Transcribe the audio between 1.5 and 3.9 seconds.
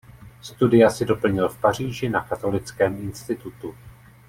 Paříži na Katolickém institutu.